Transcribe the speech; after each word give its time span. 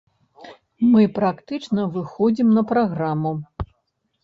Мы 0.93 1.01
практычна 1.17 1.85
выходзім 1.99 2.47
на 2.57 2.65
праграму. 2.75 3.31